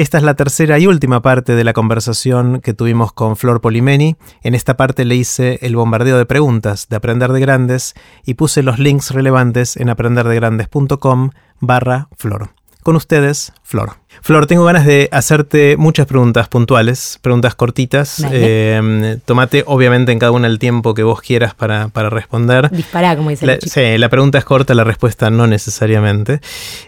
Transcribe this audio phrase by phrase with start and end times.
[0.00, 4.16] Esta es la tercera y última parte de la conversación que tuvimos con Flor Polimeni.
[4.42, 7.92] En esta parte le hice el bombardeo de preguntas de Aprender de Grandes
[8.24, 12.48] y puse los links relevantes en aprenderdegrandes.com barra Flor.
[12.82, 13.98] Con ustedes, Flor.
[14.22, 18.24] Flor, tengo ganas de hacerte muchas preguntas puntuales, preguntas cortitas.
[18.32, 22.70] Eh, tomate, obviamente, en cada una el tiempo que vos quieras para, responder.
[22.70, 26.40] Dispará, como dice la, Sí, la pregunta es corta, la respuesta no necesariamente.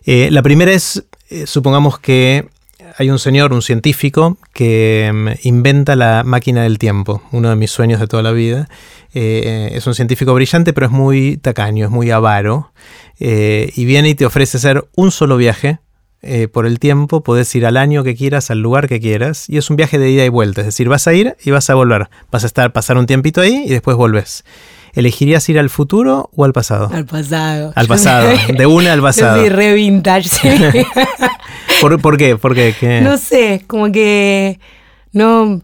[0.06, 2.48] Eh, la primera es, eh, supongamos que
[3.02, 7.70] hay un señor, un científico, que mm, inventa la máquina del tiempo, uno de mis
[7.70, 8.68] sueños de toda la vida.
[9.12, 12.72] Eh, es un científico brillante, pero es muy tacaño, es muy avaro.
[13.18, 15.80] Eh, y viene y te ofrece hacer un solo viaje
[16.22, 19.56] eh, por el tiempo, podés ir al año que quieras, al lugar que quieras, y
[19.56, 21.74] es un viaje de ida y vuelta, es decir, vas a ir y vas a
[21.74, 24.44] volver, vas a estar, pasar un tiempito ahí y después volvés.
[24.94, 26.90] ¿Elegirías ir al futuro o al pasado?
[26.92, 27.72] Al pasado.
[27.74, 29.40] Al pasado, de una al pasado.
[29.40, 30.28] Soy re vintage.
[31.80, 32.36] ¿Por, qué?
[32.36, 33.00] ¿Por qué?
[33.02, 34.60] No sé, como que
[35.12, 35.62] no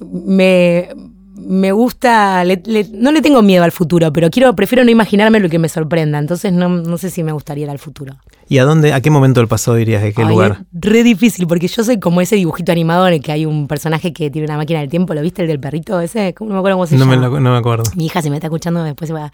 [0.00, 0.88] me,
[1.34, 2.44] me gusta,
[2.92, 6.18] no le tengo miedo al futuro, pero quiero, prefiero no imaginarme lo que me sorprenda,
[6.18, 8.16] entonces no, sé si me gustaría ir al futuro.
[8.48, 10.02] ¿Y a dónde, a qué momento del pasado irías?
[10.02, 10.64] ¿De qué lugar?
[10.72, 14.12] re difícil, porque yo soy como ese dibujito animado en el que hay un personaje
[14.12, 16.34] que tiene una máquina del tiempo, ¿lo viste el del perrito ese?
[16.40, 17.28] No me acuerdo cómo se no llama.
[17.28, 17.84] Me, no me acuerdo.
[17.94, 19.32] Mi hija se me está escuchando, después se va,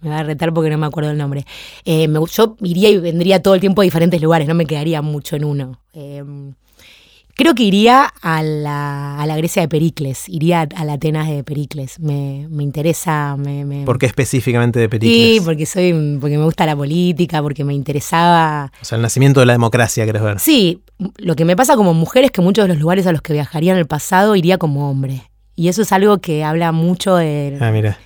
[0.00, 1.46] me va a retar porque no me acuerdo el nombre.
[1.84, 5.36] Eh, yo iría y vendría todo el tiempo a diferentes lugares, no me quedaría mucho
[5.36, 5.80] en uno.
[5.92, 6.24] Eh,
[7.36, 11.42] Creo que iría a la, a la, Grecia de Pericles, iría a la Atenas de
[11.42, 11.98] Pericles.
[11.98, 13.36] Me, me interesa.
[13.36, 15.12] Me, ¿Por qué específicamente de Pericles?
[15.12, 18.70] Sí, porque, soy, porque me gusta la política, porque me interesaba.
[18.80, 20.38] O sea, el nacimiento de la democracia, ¿querés ver?
[20.38, 20.82] Sí,
[21.16, 23.32] lo que me pasa como mujer es que muchos de los lugares a los que
[23.32, 25.22] viajaría en el pasado iría como hombre.
[25.56, 27.58] Y eso es algo que habla mucho de.
[27.60, 27.98] Ah, mira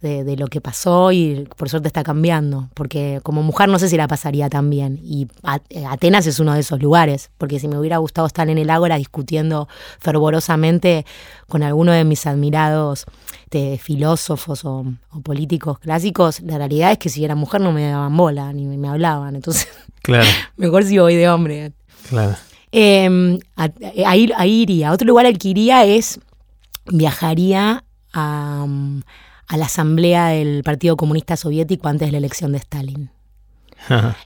[0.00, 3.96] de, lo que pasó y por suerte está cambiando, porque como mujer no sé si
[3.96, 5.00] la pasaría tan bien.
[5.02, 5.26] Y
[5.70, 8.70] eh, Atenas es uno de esos lugares, porque si me hubiera gustado estar en el
[8.70, 11.06] ágora discutiendo fervorosamente
[11.48, 13.06] con alguno de mis admirados
[13.50, 14.84] de filósofos o,
[15.22, 18.88] políticos clásicos, la realidad es que si era mujer no me daban bola ni me
[18.88, 19.68] hablaban, entonces
[20.02, 20.26] claro.
[20.56, 21.72] mejor si voy de hombre.
[22.08, 22.36] Claro.
[22.70, 24.92] Em, ahí, ahí iría.
[24.92, 26.20] Otro lugar al que iría es,
[26.86, 28.66] viajaría a
[29.48, 33.10] a la asamblea del Partido Comunista Soviético antes de la elección de Stalin.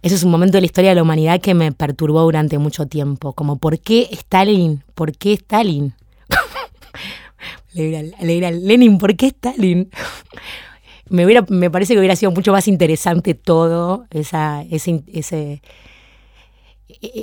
[0.03, 2.86] Ese es un momento de la historia de la humanidad que me perturbó durante mucho
[2.86, 3.34] tiempo.
[3.34, 4.82] Como, ¿por qué Stalin?
[4.94, 5.92] ¿Por qué Stalin?
[7.75, 9.91] le, dirá, Lenin, ¿por qué Stalin?
[11.10, 15.62] me, hubiera, me parece que hubiera sido mucho más interesante todo, esa, ese, ese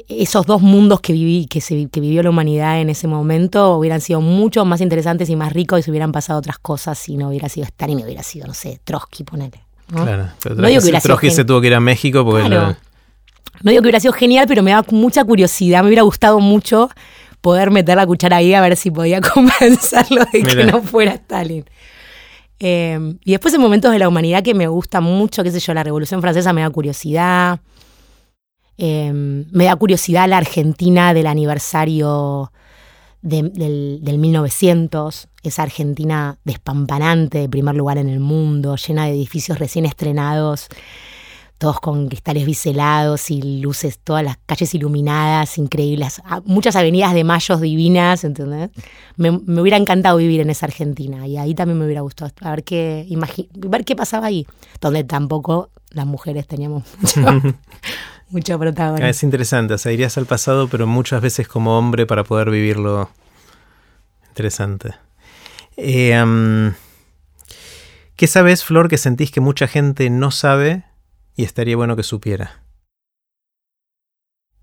[0.09, 4.01] esos dos mundos que viví, que, se, que vivió la humanidad en ese momento hubieran
[4.01, 7.29] sido mucho más interesantes y más ricos y se hubieran pasado otras cosas si no
[7.29, 9.63] hubiera sido Stalin y hubiera sido, no sé, Trotsky, ponele.
[9.87, 12.49] Claro, pero no digo que Trotsky se tuvo que ir a México porque...
[12.49, 16.89] No digo que hubiera sido genial, pero me da mucha curiosidad, me hubiera gustado mucho
[17.41, 21.65] poder meter la cuchara ahí a ver si podía convencerlo de que no fuera Stalin.
[22.59, 25.73] Eh, y después en momentos de la humanidad que me gusta mucho, qué sé yo,
[25.73, 27.59] la Revolución Francesa me da curiosidad.
[28.77, 32.51] Em, me da curiosidad la Argentina del aniversario
[33.21, 39.85] del, 1900, esa Argentina despampanante, de primer lugar en el mundo, llena de edificios recién
[39.85, 40.67] estrenados,
[41.57, 47.59] todos con cristales biselados y luces, todas las calles iluminadas, increíbles, muchas avenidas de mayos
[47.59, 48.69] divinas, ¿entendés?
[49.15, 52.63] Me, hubiera encantado vivir en esa Argentina y ahí también me hubiera gustado a ver
[52.63, 53.07] qué,
[53.55, 54.45] ver qué pasaba ahí,
[54.79, 57.21] donde tampoco las mujeres teníamos mucho,
[58.29, 59.07] mucho protagonismo.
[59.07, 63.09] Es interesante, o sea, irías al pasado, pero muchas veces como hombre para poder vivirlo.
[64.29, 64.93] Interesante.
[65.77, 66.71] Eh,
[68.15, 70.83] ¿Qué sabes, Flor, que sentís que mucha gente no sabe
[71.35, 72.63] y estaría bueno que supiera?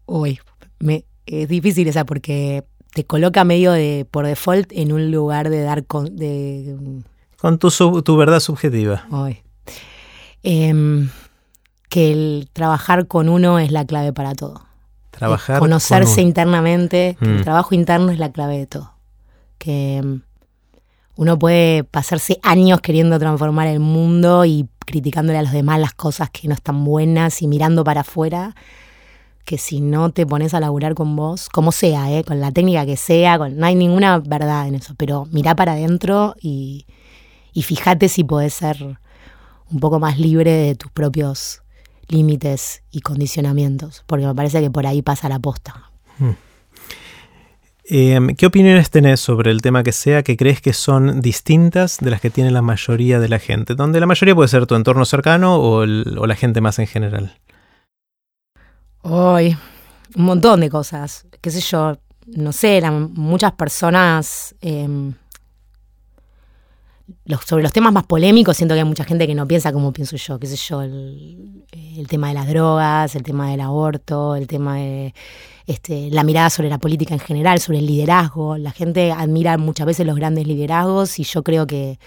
[0.06, 0.40] Uy,
[0.80, 5.62] me, es difícil esa porque te coloca medio de por default en un lugar de
[5.62, 6.76] dar con, de,
[7.36, 7.70] con tu,
[8.02, 9.06] tu verdad subjetiva.
[9.10, 9.38] Uy.
[10.42, 11.08] Eh,
[11.94, 14.62] que el trabajar con uno es la clave para todo.
[15.12, 15.60] Trabajar.
[15.60, 17.42] Conocerse internamente, el mm.
[17.42, 18.94] trabajo interno es la clave de todo.
[19.58, 20.22] Que mm,
[21.14, 26.30] uno puede pasarse años queriendo transformar el mundo y criticándole a los demás las cosas
[26.30, 28.56] que no están buenas y mirando para afuera,
[29.44, 32.24] que si no te pones a laburar con vos, como sea, ¿eh?
[32.24, 35.74] con la técnica que sea, con, no hay ninguna verdad en eso, pero mirá para
[35.74, 36.86] adentro y,
[37.52, 38.98] y fíjate si podés ser
[39.70, 41.60] un poco más libre de tus propios
[42.08, 45.90] límites y condicionamientos, porque me parece que por ahí pasa la posta.
[46.18, 46.32] Hmm.
[47.86, 52.10] Em, ¿Qué opiniones tenés sobre el tema que sea que crees que son distintas de
[52.10, 53.74] las que tiene la mayoría de la gente?
[53.74, 57.38] Donde la mayoría puede ser tu entorno cercano o, la gente más en general.
[59.02, 59.54] Hoy,
[60.16, 64.54] un montón de cosas, qué sé yo, no sé, muchas personas...
[67.06, 69.92] Em, sobre los temas más polémicos, siento que hay mucha gente que no piensa como
[69.92, 74.46] pienso yo, qué sé yo, el, tema de las drogas, el tema del aborto, el
[74.46, 75.14] tema de
[75.66, 78.56] este, la mirada sobre la política en general, sobre el liderazgo.
[78.58, 81.98] La gente admira muchas veces los grandes liderazgos y yo creo que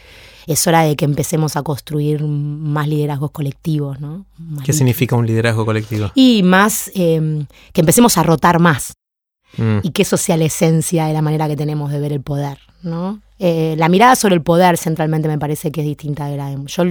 [0.46, 4.26] es hora de que empecemos a construir más liderazgos colectivos, ¿no?
[4.64, 6.12] ¿Qué significa un liderazgo colectivo?
[6.16, 8.94] Y más, em, que empecemos a rotar más.
[9.58, 9.80] Mm.
[9.82, 12.60] Y que eso sea la esencia de la manera que tenemos de ver el poder,
[12.84, 13.22] ¿no?
[13.40, 16.58] Eh, la mirada sobre el poder centralmente me parece que es distinta de la de...
[16.66, 16.84] Yo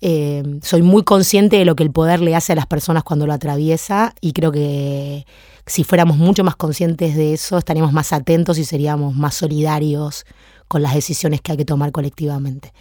[0.00, 3.26] eh, soy muy consciente de lo que el poder le hace a las personas cuando
[3.26, 5.26] lo atraviesa y creo que
[5.64, 10.26] si fuéramos mucho más conscientes de eso estaríamos más atentos y seríamos más solidarios
[10.68, 12.72] con las decisiones que hay que tomar colectivamente.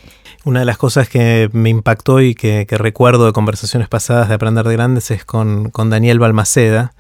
[0.44, 4.68] Una de las cosas que me impactó y que, recuerdo de conversaciones pasadas de Aprender
[4.68, 6.94] de Grandes es con, Daniel Balmaceda,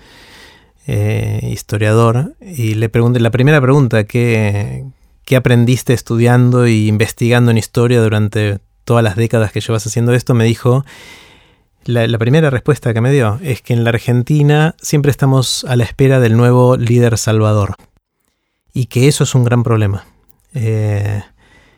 [0.87, 4.85] eh, historiador, y le pregunté la primera pregunta, ¿qué,
[5.25, 10.33] ¿qué aprendiste estudiando e investigando en historia durante todas las décadas que llevas haciendo esto?
[10.33, 10.85] Me dijo,
[11.83, 15.83] la, primera respuesta que me dio es que en la Argentina siempre estamos a la
[15.83, 17.75] espera del nuevo líder salvador
[18.73, 20.05] y que eso es un gran problema.
[20.53, 21.21] Eh,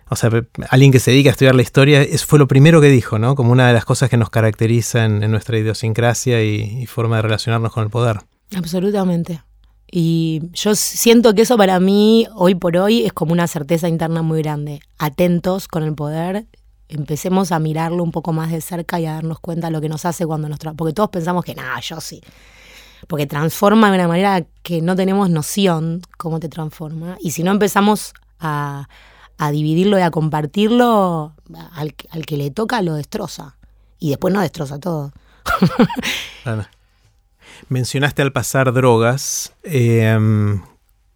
[0.09, 0.29] o sea,
[0.69, 3.35] alguien que se dedica a estudiar la historia, eso fue lo primero que dijo, ¿no?
[3.35, 7.73] Como una de las cosas que nos caracteriza en, nuestra idiosincrasia y, forma de relacionarnos
[7.73, 8.21] con el poder.
[8.55, 9.41] Absolutamente.
[9.89, 14.21] Y yo siento que eso para mí, hoy por hoy, es como una certeza interna
[14.21, 14.81] muy grande.
[14.97, 16.45] Atentos con el poder,
[16.89, 19.89] empecemos a mirarlo un poco más de cerca y a darnos cuenta de lo que
[19.89, 20.59] nos hace cuando nos...
[20.75, 22.21] Porque todos pensamos que, nada, yo sí.
[23.07, 27.17] Porque transforma de una manera que no tenemos noción cómo te transforma.
[27.21, 28.87] Y si no empezamos a,
[29.51, 31.33] dividirlo y a compartirlo,
[31.73, 33.57] al, que le toca lo destroza.
[33.99, 35.13] Y después no destroza todo.
[37.69, 39.53] Mencionaste al pasar drogas.
[39.63, 40.61] Em,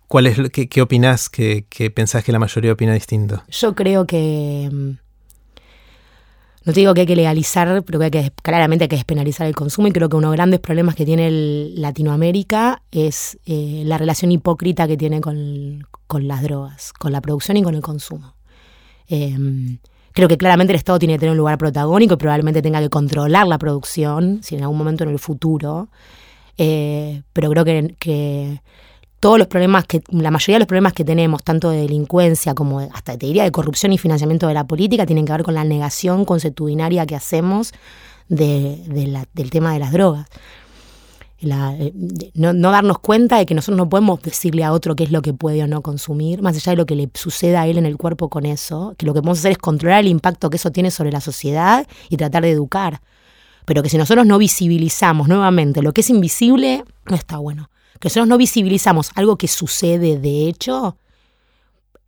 [0.07, 3.43] ¿cuál es, qué, qué opinás que, que, pensás que la mayoría opina distinto?
[3.49, 4.63] Yo creo que...
[4.63, 4.97] Em,
[6.63, 9.47] no te digo que hay que legalizar, pero que, hay que claramente hay que despenalizar
[9.47, 13.81] el consumo y creo que uno de los grandes problemas que tiene Latinoamérica es eh,
[13.85, 15.87] la relación hipócrita que tiene con,
[16.19, 18.35] las drogas, con la producción y con el consumo.
[19.07, 19.79] Em,
[20.11, 22.89] creo que claramente el Estado tiene que tener un lugar protagónico y probablemente tenga que
[22.89, 25.89] controlar la producción, si en algún momento en el futuro.
[26.63, 28.61] Eh, pero creo que,
[29.19, 32.79] todos los problemas que, la mayoría de los problemas que tenemos, tanto de delincuencia como
[32.79, 35.63] hasta te diría de corrupción y financiamiento de la política, tienen que ver con la
[35.63, 37.73] negación consuetudinaria que hacemos
[38.27, 40.27] del tema de las drogas.
[41.39, 41.93] Eh,
[42.35, 45.33] no, darnos cuenta de que nosotros no podemos decirle a otro qué es lo que
[45.33, 47.97] puede o no consumir, más allá de lo que le suceda a él en el
[47.97, 50.91] cuerpo con eso, que lo que podemos hacer es controlar el impacto que eso tiene
[50.91, 53.01] sobre la sociedad y tratar de educar.
[53.65, 57.69] Pero que si nosotros no visibilizamos nuevamente lo que es invisible, no está bueno.
[57.99, 60.97] Que nosotros no visibilizamos algo que sucede de hecho,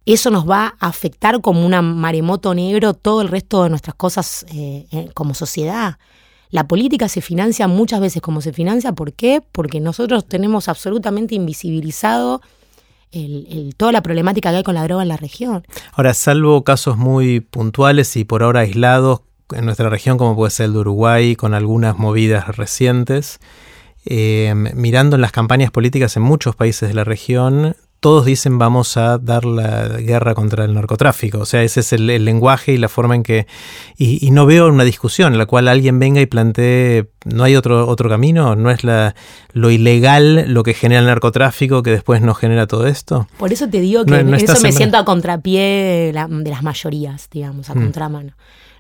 [0.06, 4.46] eso nos va a afectar como un maremoto negro todo el resto de nuestras cosas
[4.54, 5.98] eh, eh, como sociedad.
[6.50, 8.92] La política se financia muchas veces como se financia.
[8.92, 9.42] ¿Por qué?
[9.52, 12.42] Porque nosotros tenemos absolutamente invisibilizado
[13.78, 15.64] toda la problemática que hay con la droga en la región.
[15.94, 19.22] Ahora, salvo casos muy puntuales y por ahora aislados
[19.56, 23.40] en nuestra región, como puede ser el de Uruguay, con algunas movidas recientes,
[24.06, 28.98] eh, mirando en las campañas políticas en muchos países de la región, todos dicen vamos
[28.98, 31.40] a dar la guerra contra el narcotráfico.
[31.40, 33.48] O sea, ese es el, lenguaje y la forma en que...
[33.98, 37.88] Y, no veo una discusión en la cual alguien venga y plantee, no hay otro,
[37.88, 39.16] otro camino, no es la,
[39.54, 43.30] lo ilegal lo que genera el narcotráfico que después nos genera todo esto.
[43.38, 47.74] Por eso te digo que eso me siento a contrapié de, las mayorías, digamos, a
[47.76, 47.80] mm.
[47.80, 48.34] contramano.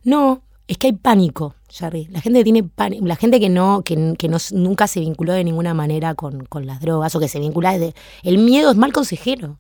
[0.04, 0.42] No,
[0.74, 2.08] es que hay pánico, Jerry.
[2.12, 3.06] La gente tiene pánico.
[3.06, 7.16] La gente que no, que, no, nunca se vinculó de ninguna manera con, las drogas
[7.16, 7.94] o que se vincula desde.
[8.24, 9.60] El miedo es mal consejero.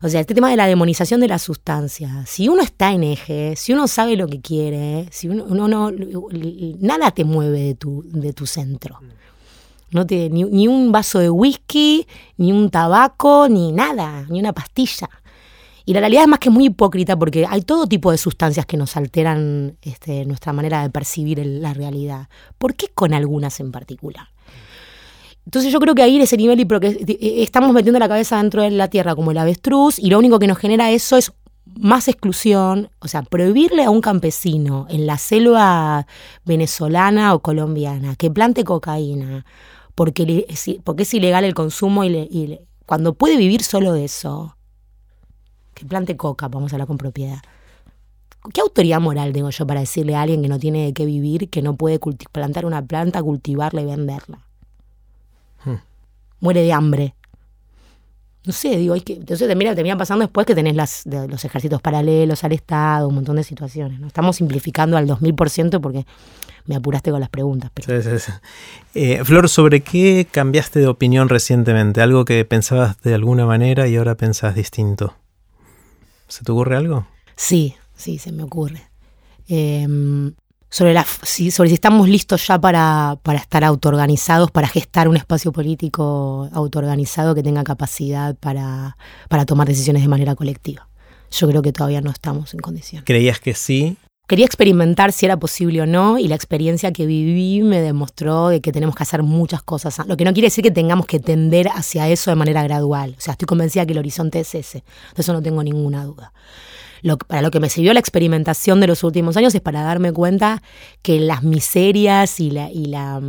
[0.00, 2.24] O sea, este tema de la demonización de la sustancia.
[2.26, 5.90] Si uno está en eje, si uno sabe lo que quiere, si uno, no.
[6.80, 9.00] Nada te mueve de tu, de tu centro.
[9.90, 14.52] No te, ni, ni un vaso de whisky, ni un tabaco, ni nada, ni una
[14.52, 15.08] pastilla.
[15.88, 18.76] Y la realidad es más que muy hipócrita porque hay todo tipo de sustancias que
[18.76, 22.28] nos alteran este, nuestra manera de percibir la realidad.
[22.58, 24.28] ¿Por qué con algunas en particular?
[25.46, 28.60] Entonces yo creo que ahí en ese nivel y e, estamos metiendo la cabeza dentro
[28.60, 31.32] de la tierra como el avestruz y lo único que nos genera eso es
[31.64, 36.06] más exclusión, o sea, prohibirle a un campesino en la selva
[36.44, 39.46] venezolana o colombiana que plante cocaína
[39.94, 40.46] porque,
[40.84, 44.57] porque es ilegal el consumo y, y cuando puede vivir solo de eso,
[45.78, 47.38] que plante coca, vamos a hablar con propiedad.
[48.52, 51.50] ¿Qué autoridad moral tengo yo para decirle a alguien que no tiene de qué vivir,
[51.50, 51.98] que no puede
[52.32, 54.38] plantar una planta, cultivarla y venderla?
[56.40, 57.14] muere de hambre.
[58.44, 61.82] No sé, digo, es que, entonces mira, termina pasando después que tenés las, los ejércitos
[61.82, 64.00] paralelos al Estado, un montón de situaciones.
[64.00, 64.06] ¿no?
[64.06, 66.06] Estamos simplificando al 2000% porque
[66.64, 67.72] me apuraste con las preguntas.
[67.84, 68.32] Sí, sí, sí.
[68.94, 72.00] Eh, Flor, ¿sobre qué cambiaste de opinión recientemente?
[72.00, 75.14] ¿Algo que pensabas de alguna manera y ahora pensás distinto?
[76.28, 77.06] ¿Se te ocurre algo?
[77.36, 78.88] Sí, sí, se me ocurre.
[79.48, 80.34] Em,
[80.68, 85.16] sobre, la, si, sobre si estamos listos ya para, para estar autoorganizados, para gestar un
[85.16, 88.96] espacio político autoorganizado que tenga capacidad para,
[89.28, 90.88] para tomar decisiones de manera colectiva.
[91.30, 93.04] Yo creo que todavía no estamos en condición.
[93.04, 93.96] ¿Creías que sí?
[94.28, 98.60] Quería experimentar si era posible o no y la experiencia que viví me demostró de
[98.60, 100.06] que tenemos que hacer muchas cosas.
[100.06, 103.14] Lo que no quiere decir que tengamos que tender hacia eso de manera gradual.
[103.16, 104.84] O sea, estoy convencida que el horizonte es ese.
[105.16, 106.34] De eso no tengo ninguna duda.
[107.02, 110.12] Lo, para lo que me sirvió la experimentación de los últimos años es para darme
[110.12, 110.62] cuenta
[111.02, 113.20] que las miserias y, la, y, la,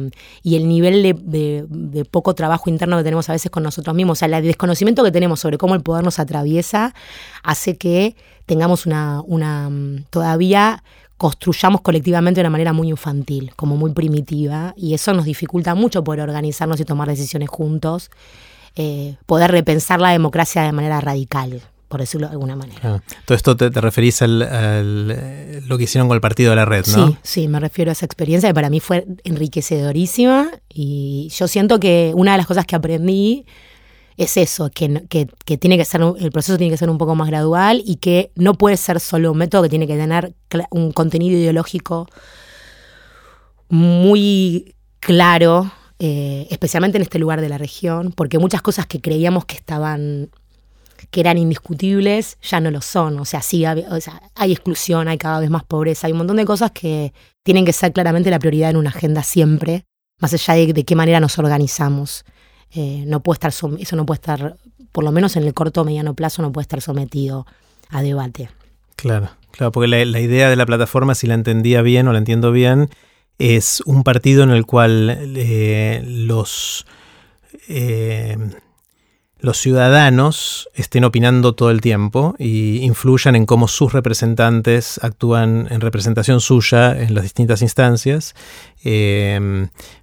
[0.44, 4.18] y el nivel de, de, poco trabajo interno que tenemos a veces con nosotros mismos,
[4.18, 6.94] o sea, el desconocimiento que tenemos sobre cómo el poder nos atraviesa,
[7.44, 9.70] hace que tengamos una, una
[10.10, 10.84] todavía
[11.18, 16.04] construyamos colectivamente de una manera muy infantil, como muy primitiva, y eso nos dificulta mucho
[16.04, 18.10] poder organizarnos y tomar decisiones juntos,
[18.76, 23.04] eh, poder repensar la democracia de manera radical por decirlo de alguna manera.
[23.26, 26.86] Todo esto te, referís al, al, lo que hicieron con el partido de la red,
[26.96, 27.08] ¿no?
[27.08, 31.80] Sí, sí, me refiero a esa experiencia que para mí fue enriquecedorísima y yo siento
[31.80, 33.46] que una de las cosas que aprendí
[34.18, 37.28] es eso, que, que, tiene que ser, el proceso tiene que ser un poco más
[37.30, 40.36] gradual y que no puede ser solo un método que tiene que tener
[40.72, 42.08] un contenido ideológico
[43.70, 49.46] muy claro, eh, especialmente en este lugar de la región, porque muchas cosas que creíamos
[49.46, 50.30] que estaban
[51.12, 53.20] que eran indiscutibles ya no lo son.
[53.20, 56.72] O sea, sí, hay, exclusión, hay cada vez más pobreza, hay un montón de cosas
[56.72, 57.14] que
[57.44, 59.86] tienen que ser claramente la prioridad en una agenda siempre,
[60.20, 62.26] más allá de, de qué manera nos organizamos.
[62.72, 64.56] Eh, no puede estar, eso no puede estar,
[64.92, 67.48] por lo menos en el corto o mediano plazo, no puede estar sometido
[67.90, 68.50] a debate.
[68.96, 72.52] Claro, claro, porque la, idea de la plataforma, si la entendía bien o la entiendo
[72.52, 72.90] bien,
[73.40, 76.86] es un partido en el cual eh, los,
[77.68, 78.38] eh,
[79.40, 85.82] los ciudadanos estén opinando todo el tiempo y influyan en cómo sus representantes actúan en
[85.82, 88.36] representación suya en las distintas instancias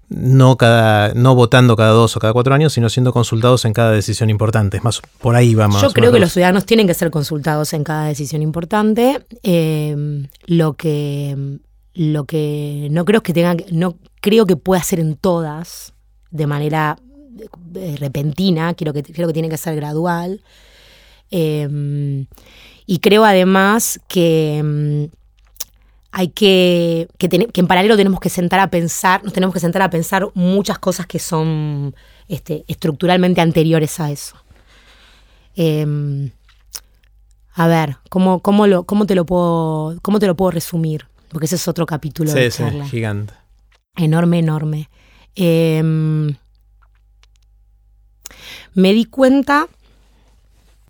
[0.08, 3.90] no, cada, no votando cada dos o cada cuatro años, sino siendo consultados en cada
[3.90, 4.76] decisión importante.
[4.76, 5.82] Es más, por ahí vamos.
[5.82, 9.24] Yo creo que los ciudadanos tienen que ser consultados en cada decisión importante.
[9.42, 11.58] Eh, lo que
[11.94, 15.94] lo que no creo que tenga, no creo que pueda ser en todas
[16.30, 16.98] de manera
[17.98, 18.74] repentina.
[18.74, 20.42] Creo que creo que tiene que ser gradual.
[21.30, 22.26] Eh,
[22.86, 25.08] y creo además que
[26.18, 29.90] hay que, que, en paralelo tenemos que sentar a pensar, nos tenemos que sentar a
[29.90, 31.94] pensar muchas cosas que son
[32.26, 34.34] este, estructuralmente anteriores a eso.
[35.56, 36.30] Em,
[37.52, 41.06] a ver, ¿cómo, cómo, lo, cómo, te lo puedo, ¿cómo te lo puedo resumir?
[41.28, 42.84] Porque ese es otro capítulo de charla.
[42.84, 43.34] Sí, gigante.
[43.96, 44.88] Enorme, enorme.
[45.34, 46.34] Em,
[48.74, 49.68] me di cuenta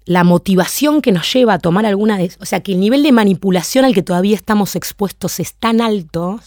[0.05, 2.31] la motivación que nos lleva a tomar alguna de...
[2.41, 6.41] O sea, que el nivel de manipulación al que todavía estamos expuestos es tan alto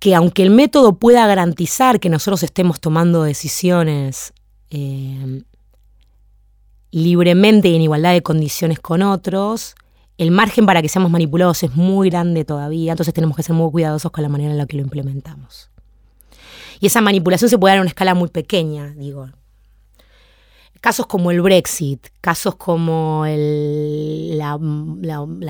[0.00, 4.34] que aunque el método pueda garantizar que nosotros estemos tomando decisiones
[4.68, 5.42] eh,
[6.90, 9.76] libremente y en igualdad de condiciones con otros,
[10.18, 13.70] el margen para que seamos manipulados es muy grande todavía, entonces tenemos que ser muy
[13.70, 15.70] cuidadosos con la manera en la que lo implementamos.
[16.80, 19.28] Y esa manipulación se puede dar a una escala muy pequeña, digo,
[20.80, 24.56] casos como el Brexit, casos como la,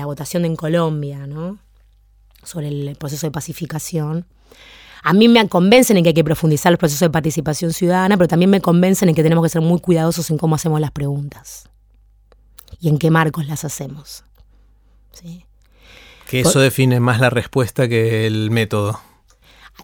[0.05, 1.59] votación en Colombia, ¿no?
[2.41, 4.25] sobre el proceso de pacificación,
[5.03, 8.27] a mí me convencen en que hay que profundizar el proceso de participación ciudadana, pero
[8.27, 11.69] también me convencen en que tenemos que ser muy cuidadosos en cómo hacemos las preguntas
[12.79, 14.23] y en qué marcos las hacemos.
[16.29, 18.99] Que eso define más la respuesta que el método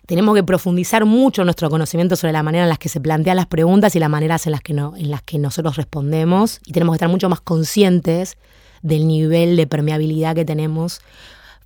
[0.06, 3.48] tenemos que profundizar mucho nuestro conocimiento sobre la manera en la que se plantean las
[3.48, 6.94] preguntas y las maneras en las que, no, en las que nosotros respondemos y tenemos
[6.94, 8.38] que estar mucho más conscientes
[8.82, 11.02] del nivel de permeabilidad que tenemos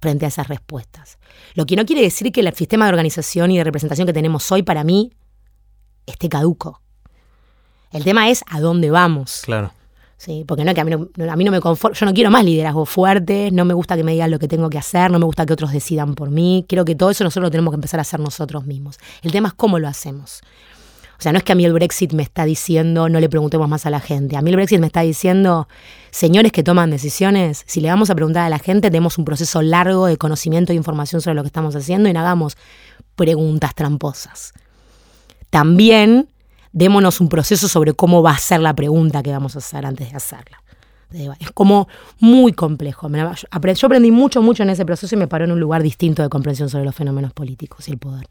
[0.01, 1.17] frente a esas respuestas.
[1.53, 4.51] Lo que no quiere decir que el sistema de organización y de representación que tenemos
[4.51, 5.13] hoy para mí
[6.05, 6.81] esté caduco.
[7.91, 9.43] El tema es a dónde vamos.
[9.45, 9.71] Claro.
[10.17, 10.43] ¿Sí?
[10.47, 12.43] Porque no que a mí no, a mí no me conformo, yo no quiero más
[12.43, 15.25] liderazgo fuerte, no me gusta que me digan lo que tengo que hacer, no me
[15.25, 17.99] gusta que otros decidan por mí, creo que todo eso nosotros lo tenemos que empezar
[17.99, 18.97] a hacer nosotros mismos.
[19.21, 20.41] El tema es cómo lo hacemos.
[21.17, 23.69] O sea, no es que a mí el Brexit me está diciendo no le preguntemos
[23.69, 24.35] más a la gente.
[24.35, 25.67] A mí el Brexit me está diciendo,
[26.11, 29.61] señores que toman decisiones, si le vamos a preguntar a la gente, tenemos un proceso
[29.61, 32.57] largo de conocimiento e información sobre lo que estamos haciendo y no hagamos
[33.15, 34.51] preguntas tramposas.
[35.49, 36.27] también
[36.75, 40.11] démonos un proceso sobre cómo va a ser la pregunta que vamos a hacer antes
[40.11, 40.61] de hacerla.
[41.39, 41.87] Es como
[42.19, 43.09] muy complejo.
[43.09, 46.27] Yo aprendí mucho, mucho en ese proceso y me paró en un lugar distinto de
[46.27, 48.27] comprensión sobre los fenómenos políticos y el poder.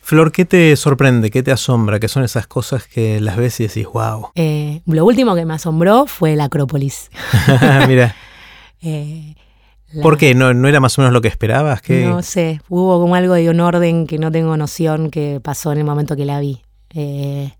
[0.00, 1.30] Flor, ¿qué te sorprende?
[1.30, 2.00] ¿Qué te asombra?
[2.00, 4.30] ¿Qué son esas cosas que las ves y decís, wow?
[4.34, 7.10] Eh, lo último que me asombró fue la Acrópolis.
[7.88, 8.14] Mira.
[8.84, 9.36] Eh,
[10.02, 10.34] ¿Por qué?
[10.34, 11.82] ¿No, ¿No, era más o menos lo que esperabas?
[11.88, 15.78] No sé, hubo como algo de un orden que no tengo noción que pasó en
[15.78, 16.62] el momento que la vi.
[16.94, 17.52] Eh,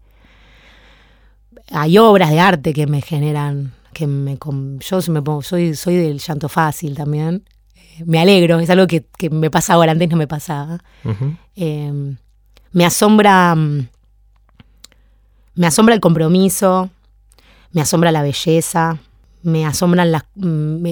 [1.71, 4.39] hay obras de arte que me generan, que me
[4.81, 7.45] yo me pongo, soy, soy del llanto fácil también.
[8.05, 10.81] me alegro, es algo que, me pasa ahora, antes no me pasaba
[12.73, 13.55] me asombra.
[13.55, 13.89] Mm,
[15.55, 16.91] me asombra el compromiso,
[17.73, 18.99] me asombra la belleza,
[19.43, 20.83] me asombran las, mm,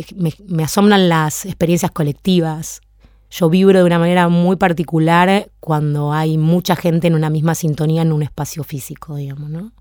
[0.49, 2.83] me, asombran las experiencias colectivas.
[3.31, 8.03] Yo vibro de una manera muy particular cuando hay mucha gente en una misma sintonía
[8.03, 9.73] en un espacio físico, digamos, ¿no?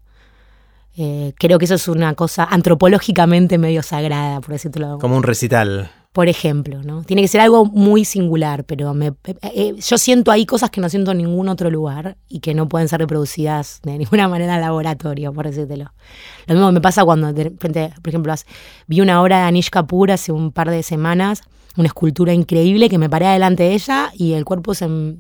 [0.98, 5.00] Eh, creo que eso es una cosa antropológicamente medio sagrada, por decirlo.
[5.00, 7.03] Como un recital por ejemplo, ¿no?
[7.03, 10.82] Tiene que ser algo muy singular, pero me, eh, eh, yo siento ahí cosas que
[10.82, 14.56] no siento en ningún otro lugar y que no pueden ser reproducidas de ninguna manera
[14.56, 15.94] en laboratorio, por decírtelo.
[16.48, 18.34] Lo mismo me pasa cuando, de repente, por ejemplo,
[18.88, 21.44] vi una obra de Anish Kapoor hace un par de semanas,
[21.79, 25.17] una escultura increíble que me paré delante de ella y el cuerpo se, me,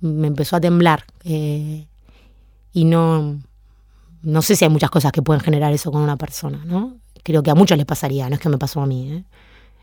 [0.00, 1.04] me, empezó a temblar.
[1.24, 1.86] Eh,
[2.72, 3.40] y no,
[4.22, 6.98] no sé si hay muchas cosas que pueden generar eso con una persona, ¿no?
[7.24, 9.12] Creo que a muchos les pasaría, no es que me pasó a mí.
[9.12, 9.24] ¿eh?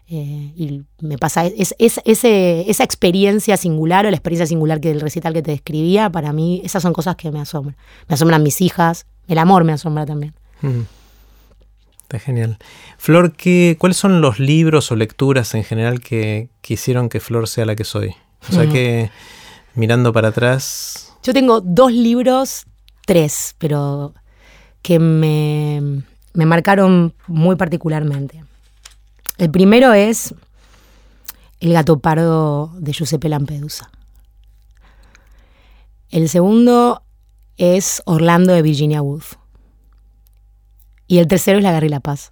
[0.07, 5.01] Eh, y me pasa, es, ese, esa experiencia singular o la experiencia singular que del
[5.01, 7.75] recital que te describía, para mí, esas son cosas que me asombran.
[8.07, 10.33] Me asombran mis hijas, el amor me asombra también.
[10.61, 10.83] Mm.
[12.05, 12.59] Está genial.
[12.99, 17.65] Flor, ¿qué, ¿cuáles son los libros o lecturas en general que, hicieron que Flor sea
[17.65, 18.13] la que soy?
[18.47, 19.09] O sea que,
[19.73, 21.15] mirando para atrás...
[21.23, 22.67] Yo tengo dos libros,
[23.07, 24.13] tres, pero
[24.83, 28.43] que me, me marcaron muy particularmente.
[29.39, 30.35] El primero es
[31.59, 33.89] El gato pardo de Giuseppe Lampedusa.
[36.11, 37.01] El segundo
[37.57, 39.37] es Orlando de Virginia Woolf.
[41.07, 42.31] Y el tercero es La Guerra y la Paz.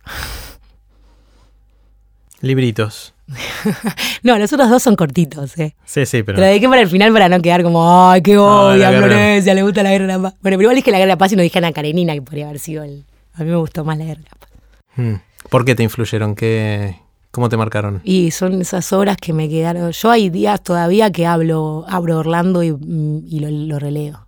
[2.41, 3.13] Libritos.
[4.23, 5.75] no, los otros dos son cortitos, ¿eh?
[5.86, 6.39] Sí, sí, pero.
[6.39, 9.53] Lo dediqué para el final para no quedar como, ¡ay, qué odia, Florencia!
[9.53, 10.33] Le gusta la guerra y la paz.
[10.41, 12.13] Bueno, pero igual dije la guerra y la paz y no dije a Ana Karenina,
[12.13, 13.05] que podría haber sido el.
[13.33, 14.49] A mí me gustó más la guerra y la paz.
[14.95, 15.15] Hmm.
[15.49, 16.36] ¿Por qué te influyeron?
[16.36, 16.97] ¿Qué,
[17.33, 17.99] ¿Cómo te marcaron?
[18.03, 19.91] Y son esas obras que me quedaron.
[19.91, 24.27] Yo hay días todavía que hablo, abro Orlando y, lo, releo.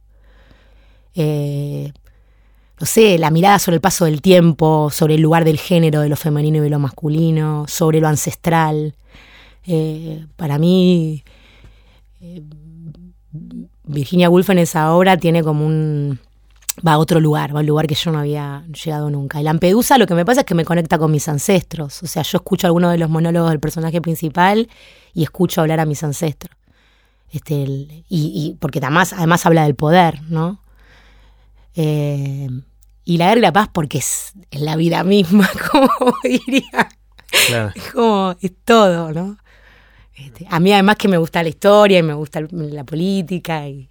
[1.13, 1.93] Eh,
[2.79, 6.09] no sé, la mirada sobre el paso del tiempo, sobre el lugar del género, de
[6.09, 8.95] lo femenino y de lo masculino, sobre lo ancestral.
[9.65, 11.23] Eh, para mí,
[12.21, 12.41] eh,
[13.83, 16.19] Virginia Woolf en esa obra tiene como un,
[16.85, 19.39] va a otro lugar, va a un lugar que yo no había llegado nunca.
[19.39, 22.03] Y Lampedusa lo que me pasa es que me conecta con mis ancestros.
[22.03, 24.69] O sea, yo escucho algunos de los monólogos del personaje principal
[25.13, 26.55] y escucho hablar a mis ancestros.
[27.31, 27.65] Este,
[28.09, 30.59] y, porque además, además habla del poder, ¿no?
[31.75, 32.49] Eh,
[33.03, 35.89] y la guerra y la paz porque es, la vida misma, como
[36.23, 36.89] diría.
[37.75, 39.37] Es como, es todo, ¿no?
[40.15, 43.89] Este, a mí además que me gusta la historia y me gusta la política y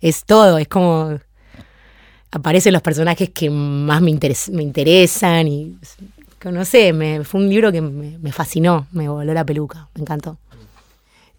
[0.00, 1.18] es todo, es como
[2.30, 4.18] aparecen los personajes que más me,
[4.52, 5.78] me interesan y
[6.44, 10.38] no sé, me, fue un libro que me, fascinó, me voló la peluca, me encantó.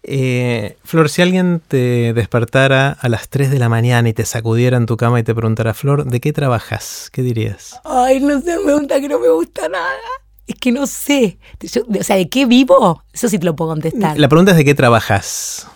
[0.02, 4.76] Eh, Flor, si alguien te despertara a las 3 de la mañana y te sacudiera
[4.76, 7.10] en tu cama y te preguntara, Flor, ¿de qué trabajas?
[7.12, 7.80] ¿Qué dirías?
[7.84, 9.96] Ay, no sé, me pregunta que no me gusta nada.
[10.46, 11.38] Es que no sé.
[12.00, 13.02] o sea, ¿de qué vivo?
[13.12, 14.18] Eso sí te lo puedo contestar.
[14.18, 15.66] La pregunta es de qué trabajas.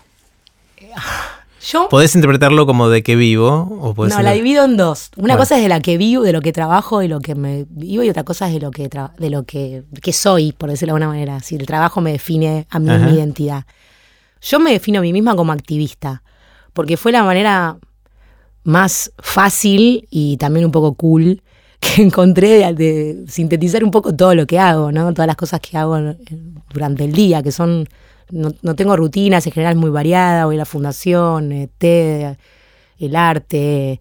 [0.96, 1.42] Ah.
[1.90, 3.94] Podés interpretarlo como de qué vivo.
[3.96, 5.10] O no, la divido en dos.
[5.16, 7.66] Una cosa es de la que vivo, de lo que trabajo, de lo que me
[7.68, 11.04] vivo, y otra cosa es de lo que, de lo que, soy, por decirlo de
[11.04, 11.40] alguna manera.
[11.40, 13.64] Si el trabajo me define a mí mi identidad.
[14.42, 16.22] Yo me defino a mí misma como activista,
[16.72, 17.78] porque fue la manera
[18.64, 21.42] más fácil y también un poco cool
[21.80, 25.12] que encontré de, sintetizar un poco todo lo que hago, ¿no?
[25.14, 25.96] Todas las cosas que hago
[26.72, 27.88] durante el día, que son
[28.30, 32.36] no, tengo rutinas, en general muy variada, voy a la fundación, eh, TED,
[32.98, 34.00] el arte,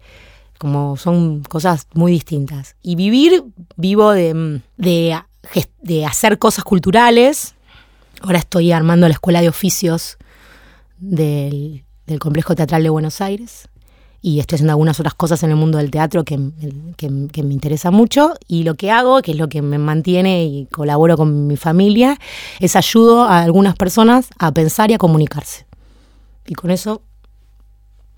[0.58, 2.76] como son cosas muy distintas.
[2.82, 3.44] Y vivir,
[3.76, 7.54] vivo de, de, hacer cosas culturales.
[8.22, 10.16] Ahora estoy armando la escuela de oficios
[11.02, 11.84] del,
[12.18, 13.68] Complejo Teatral de Buenos Aires
[14.20, 18.34] y estoy haciendo algunas otras cosas en el mundo del teatro que, me interesa mucho
[18.46, 22.18] y lo que hago, que es lo que me mantiene y colaboro con mi familia,
[22.60, 25.66] es ayudo a algunas personas a pensar y a comunicarse.
[26.46, 27.02] Y con eso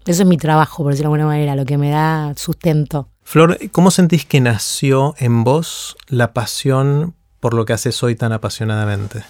[0.06, 3.08] Eso es mi trabajo, por decirlo de alguna manera, lo que me da sustento.
[3.22, 8.32] Flor, ¿cómo sentís que nació en vos la pasión por lo que haces hoy tan
[8.32, 9.24] apasionadamente?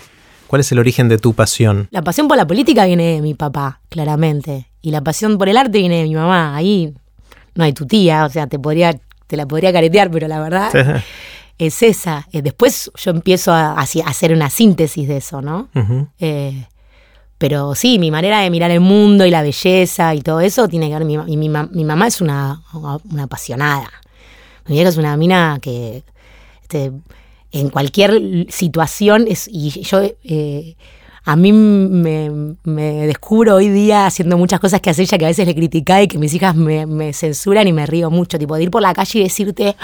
[0.54, 1.88] ¿Cuál es el origen de tu pasión?
[1.90, 4.68] La pasión por la política viene de mi papá, claramente.
[4.82, 6.54] Y la pasión por el arte viene de mi mamá.
[6.54, 6.94] Ahí
[7.56, 8.94] no hay tu tía, o sea, te podría,
[9.26, 11.02] te la podría caretear, pero la verdad
[11.58, 12.28] es esa.
[12.30, 15.70] Eh, después yo empiezo a, hacer una síntesis de eso, ¿no?
[16.20, 16.66] Eh,
[17.36, 20.88] pero sí, mi manera de mirar el mundo y la belleza y todo eso tiene
[20.88, 21.04] que ver.
[21.04, 23.90] Mi, mi, mi mamá es una, una, apasionada.
[24.68, 26.04] Mi vieja es una mina que
[26.62, 26.92] este,
[27.54, 29.48] en cualquier situación es.
[29.50, 30.02] Y yo.
[30.24, 30.76] Eh,
[31.26, 35.46] a mí me, descubro hoy día haciendo muchas cosas que hace ella que a veces
[35.46, 38.38] le criticaba y que mis hijas me, censuran y me río mucho.
[38.38, 39.74] Tipo, de ir por la calle y decirte,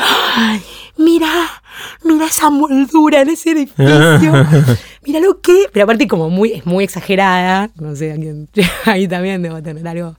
[0.99, 1.31] mira,
[2.05, 3.87] mira esa moldura en ese edificio,
[5.05, 5.67] mira lo que...
[5.73, 8.47] Pero aparte como muy, es muy exagerada, no sé,
[8.85, 10.17] ahí también debo tener algo...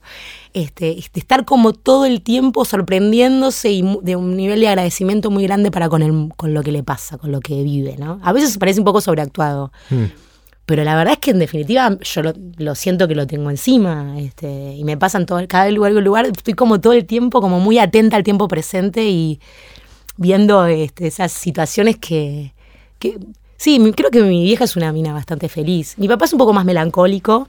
[0.54, 5.44] Este, este, estar como todo el tiempo sorprendiéndose y de un nivel de agradecimiento muy
[5.44, 8.20] grande para con, el, con lo que le pasa, con lo que vive, ¿no?
[8.22, 9.72] A veces parece un poco sobreactuado.
[9.88, 10.04] Mm.
[10.64, 12.22] Pero la verdad es que en definitiva yo
[12.56, 14.18] lo, siento que lo tengo encima.
[14.18, 17.78] Este, y me pasan todo, cada lugar, lugar, estoy como todo el tiempo, como muy
[17.78, 19.40] atenta al tiempo presente y
[20.16, 22.54] viendo este, esas situaciones que,
[22.98, 23.18] que.
[23.62, 25.94] Sí, creo que mi vieja es una mina bastante feliz.
[25.96, 27.48] Mi papá es un poco más melancólico.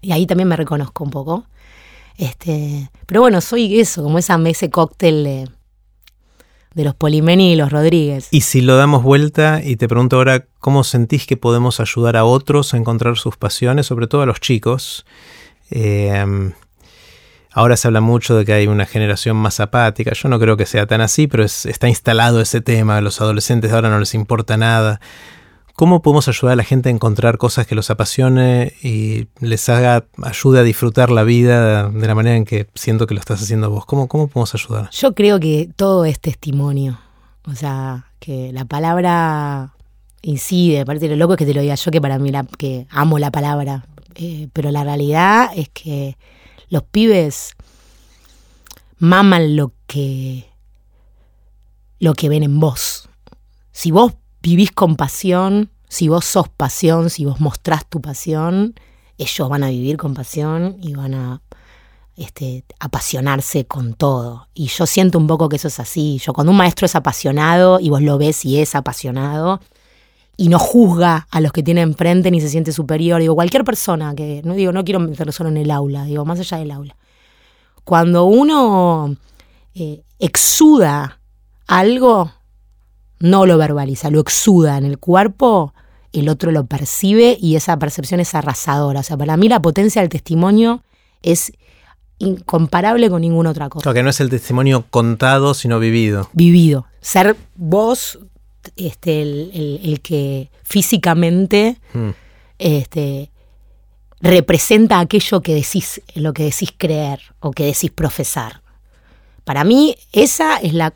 [0.00, 1.44] Y ahí también me reconozco un poco.
[2.16, 5.48] Este, pero bueno, soy eso, como esa, ese cóctel de
[6.74, 8.28] de los Polimeni y los Rodríguez.
[8.30, 12.24] Y si lo damos vuelta y te pregunto ahora, ¿cómo sentís que podemos ayudar a
[12.24, 15.06] otros a encontrar sus pasiones, sobre todo a los chicos?
[15.70, 16.52] Em,
[17.58, 20.12] ahora se habla mucho de que hay una generación más apática.
[20.12, 23.00] Yo no creo que sea tan así, pero está instalado ese tema.
[23.00, 25.00] Los adolescentes ahora no les importa nada.
[25.74, 30.04] ¿Cómo podemos ayudar a la gente a encontrar cosas que los apasione y les haga,
[30.22, 33.70] ayude a disfrutar la vida de la manera en que siento que lo estás haciendo
[33.70, 33.84] vos?
[33.86, 34.90] ¿Cómo, cómo podemos ayudar?
[34.92, 37.00] Yo creo que todo es testimonio.
[37.44, 39.74] O sea, que la palabra
[40.22, 40.80] incide.
[40.80, 43.32] Aparte, lo loco es que te lo diga yo, que para mí que amo la
[43.32, 43.84] palabra.
[44.14, 46.16] Eh, pero la realidad es que
[46.68, 47.54] los pibes
[48.98, 50.48] maman lo que,
[51.98, 53.08] lo que ven en vos.
[53.72, 58.74] Si vos vivís con pasión, si vos sos pasión, si vos mostrás tu pasión,
[59.16, 61.42] ellos van a vivir con pasión y van a
[62.16, 64.48] este, apasionarse con todo.
[64.54, 66.18] Y yo siento un poco que eso es así.
[66.18, 69.60] Yo cuando un maestro es apasionado y vos lo ves y es apasionado
[70.40, 74.14] y no juzga a los que tiene enfrente ni se siente superior, digo, cualquier persona
[74.14, 76.96] que, no digo, no quiero meterlo solo en el aula, digo, más allá del aula.
[77.82, 79.16] Cuando uno
[79.74, 81.18] eh, exuda
[81.66, 82.30] algo,
[83.18, 85.74] no lo verbaliza, lo exuda en el cuerpo,
[86.12, 89.00] el otro lo percibe y esa percepción es arrasadora.
[89.00, 90.84] O sea, para mí la potencia del testimonio
[91.20, 91.52] es
[92.18, 93.92] incomparable con ninguna otra cosa.
[93.92, 96.28] que no es el testimonio contado, sino vivido.
[96.32, 96.86] Vivido.
[97.00, 98.20] Ser vos
[98.76, 102.10] este, el, que físicamente hmm.
[102.58, 103.30] este,
[104.20, 108.62] representa aquello que decís, lo que decís creer o que decís profesar.
[109.44, 110.92] Para mí, esa es la,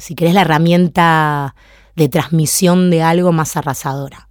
[0.00, 1.54] si querés, la herramienta
[1.96, 4.28] de transmisión de algo más arrasadora.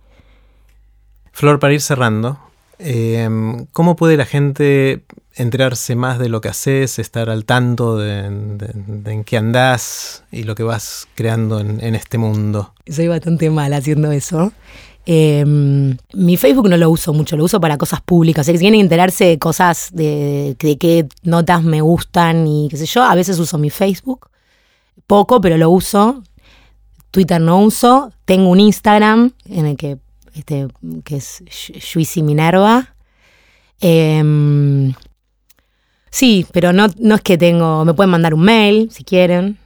[1.31, 2.39] Flor, para ir cerrando,
[2.79, 5.03] em, ¿cómo puede la gente
[5.35, 10.55] enterarse más de lo que haces, estar al tanto de, en qué andás y lo
[10.55, 12.73] que vas creando en, este mundo?
[12.87, 14.53] Soy bastante mal haciendo eso.
[15.05, 18.45] Em, mi Facebook no lo uso mucho, lo uso para cosas públicas.
[18.45, 23.03] si quieren enterarse de cosas, de, de qué notas me gustan y qué sé yo,
[23.03, 24.29] a veces uso mi Facebook
[25.07, 26.23] poco, pero lo uso.
[27.11, 28.11] Twitter no uso.
[28.25, 29.97] Tengo un Instagram en el que,
[30.33, 30.67] este,
[31.03, 31.43] que es
[31.93, 32.95] Juicy Minerva.
[33.79, 34.93] Em,
[36.15, 37.83] sí, pero no, no es que tengo.
[37.85, 39.57] Me pueden mandar un mail si quieren.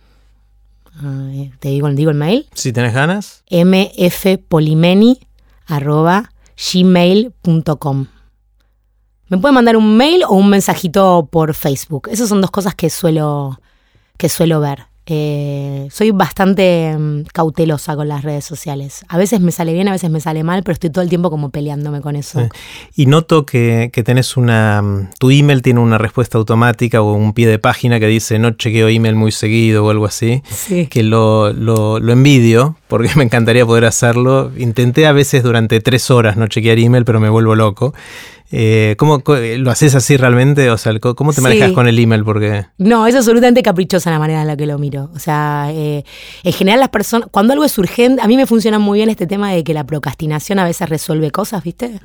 [1.60, 2.48] te digo, digo el mail.
[2.54, 3.44] Si tenés ganas.
[3.50, 5.20] mfpolimeni
[5.68, 6.32] arroba
[6.74, 8.08] gmail.com.
[9.30, 12.10] Me pueden mandar un mail o un mensajito por Facebook.
[12.12, 13.62] Esas son dos cosas que suelo,
[14.18, 14.89] que suelo ver.
[15.12, 19.04] Eh, soy bastante mm, cautelosa con las redes sociales.
[19.08, 21.32] A veces me sale bien, a veces me sale mal, pero estoy todo el tiempo
[21.32, 22.48] como peleándome con eso.
[22.96, 24.82] Y noto que, tenés una...
[24.82, 28.52] Mm, tu email tiene una respuesta automática o un pie de página que dice no
[28.52, 30.44] chequeo email muy seguido o algo así.
[30.90, 34.52] Que lo, lo, lo envidio porque me encantaría poder hacerlo.
[34.58, 37.94] Intenté a veces durante tres horas no chequear email, pero me vuelvo loco.
[38.52, 40.72] Eh, ¿cómo, ¿Lo haces así realmente?
[40.72, 42.24] O sea, ¿cómo te manejas con el email?
[42.24, 42.66] Porque...
[42.78, 45.12] No, es absolutamente caprichosa la manera en la que lo miro.
[45.16, 46.04] O sea, eh,
[46.44, 49.28] en general las personas, cuando algo es urgente, a mí me funciona muy bien este
[49.28, 52.00] tema de que la procrastinación a veces resuelve cosas, ¿viste?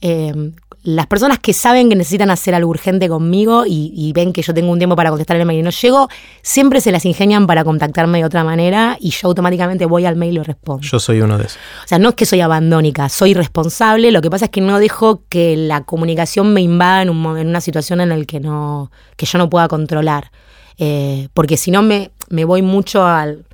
[0.00, 0.52] Eh,
[0.88, 4.72] las personas que saben que necesitan hacer algo urgente conmigo y, ven que yo tengo
[4.72, 6.08] un tiempo para contestar el mail y no llego,
[6.40, 10.32] siempre se las ingenian para contactarme de otra manera y yo automáticamente voy al mail
[10.32, 10.80] y lo respondo.
[10.80, 11.58] Yo soy uno de esos.
[11.84, 14.78] O sea, no es que soy abandónica, soy responsable, lo que pasa es que no
[14.78, 19.36] dejo que la comunicación me invada en, una situación en la que, no, que yo
[19.36, 20.30] no pueda controlar.
[20.78, 23.44] Eh, porque si no me, me voy mucho al,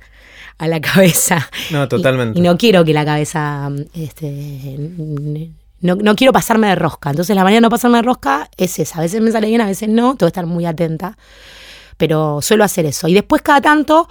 [0.57, 1.49] a la cabeza.
[1.69, 2.39] No, totalmente.
[2.39, 4.77] Y, no quiero que la cabeza este,
[5.81, 7.09] no, quiero pasarme de rosca.
[7.09, 8.99] Entonces la manera de no pasarme de rosca es esa.
[8.99, 10.15] A veces me sale bien, a veces no.
[10.15, 11.17] Tengo que estar muy atenta.
[11.97, 13.07] Pero suelo hacer eso.
[13.07, 14.07] Y después cada tanto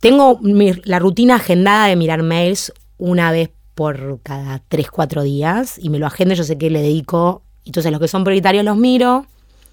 [0.00, 5.78] tengo la rutina agendada de mirar mails una vez por cada 3, 4 días.
[5.78, 7.42] Y me lo agendo, yo sé que le dedico.
[7.64, 9.26] Entonces los que son prioritarios los miro.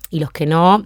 [0.10, 0.86] Y los que no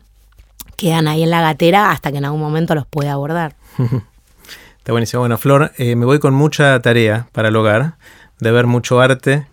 [0.75, 3.55] quedan ahí en la gatera hasta que en algún momento los pueda abordar.
[4.77, 5.21] Está buenísimo.
[5.21, 7.95] Bueno, Flor, eh, me voy con mucha tarea para el hogar,
[8.39, 9.47] de ver mucho arte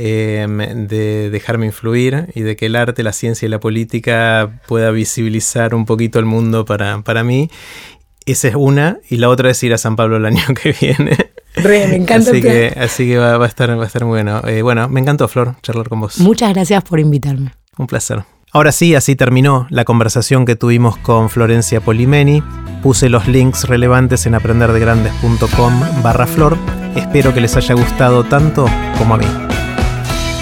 [0.00, 4.92] Em, de dejarme influir y de que el arte, la ciencia y la política pueda
[4.92, 7.50] visibilizar un poquito el mundo para, para mí.
[8.24, 11.16] Esa es una, y la otra es ir a San Pablo el año que viene.
[11.64, 12.30] me encanta.
[12.30, 14.40] Así que, así que va, a estar, va a estar muy bueno.
[14.46, 16.20] Eh, bueno, me encantó, Flor, charlar con vos.
[16.20, 17.54] Muchas gracias por invitarme.
[17.76, 18.22] Un placer.
[18.52, 22.40] Ahora sí, así terminó la conversación que tuvimos con Florencia Polimeni.
[22.84, 26.56] Puse los links relevantes en aprenderdegrandes.com barra flor.
[26.94, 29.57] Espero que les haya gustado tanto como a mí.